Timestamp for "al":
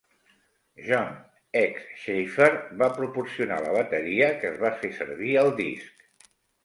5.43-5.53